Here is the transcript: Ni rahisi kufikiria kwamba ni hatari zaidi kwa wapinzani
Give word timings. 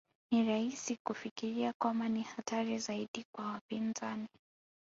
Ni 0.31 0.43
rahisi 0.43 0.97
kufikiria 1.07 1.73
kwamba 1.81 2.09
ni 2.09 2.21
hatari 2.21 2.77
zaidi 2.77 3.25
kwa 3.35 3.45
wapinzani 3.45 4.27